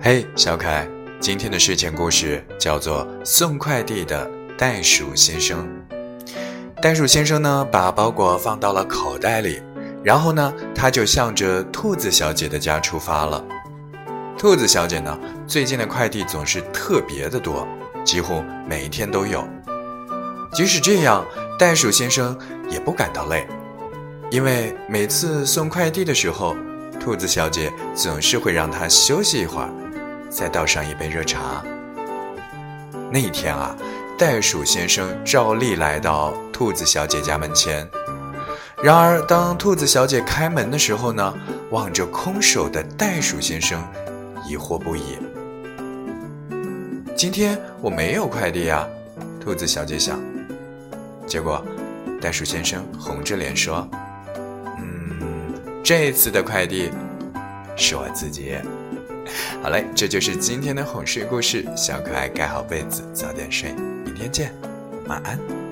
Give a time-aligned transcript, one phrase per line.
[0.00, 5.68] 嘿，小可爱，今天的睡前故事叫做《送快递的袋鼠先生》。
[6.80, 9.60] 袋鼠先生呢，把包裹放到了口袋里，
[10.04, 13.44] 然后呢，他就向着兔子小姐的家出发了。
[14.38, 17.66] 兔子小姐呢，最近的快递总是特别的多，
[18.04, 19.44] 几乎每一天都有。
[20.52, 21.26] 即使这样，
[21.58, 22.38] 袋鼠先生
[22.70, 23.44] 也不感到累，
[24.30, 26.56] 因为每次送快递的时候，
[27.00, 29.68] 兔子小姐总是会让他休息一会儿。
[30.30, 31.62] 再倒上一杯热茶。
[33.10, 33.74] 那一天啊，
[34.18, 37.88] 袋鼠先生照例来到兔子小姐家门前。
[38.82, 41.34] 然而，当兔子小姐开门的时候呢，
[41.70, 43.82] 望着空手的袋鼠先生，
[44.46, 45.18] 疑惑不已。
[47.16, 48.86] 今天我没有快递呀，
[49.40, 50.20] 兔子小姐想。
[51.26, 51.64] 结果，
[52.20, 53.88] 袋鼠先生红着脸说
[54.78, 56.90] ：“嗯，这次的快递
[57.78, 58.54] 是我自己。”
[59.62, 61.64] 好嘞，这就是今天的哄睡故事。
[61.76, 63.72] 小可爱盖好被子，早点睡，
[64.04, 64.52] 明天见，
[65.06, 65.67] 晚安。